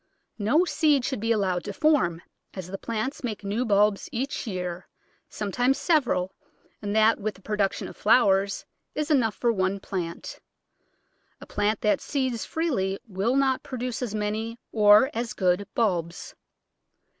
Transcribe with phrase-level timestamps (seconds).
[0.39, 2.23] No seed should be allowed to form,
[2.55, 4.87] as the plants make new bulbs each year,
[5.29, 6.31] sometimes several,
[6.81, 10.39] and that, with the production of flowers, is enough for one plant.
[11.39, 16.33] A plant that seeds freely will not pro duce as many or as good bulbs.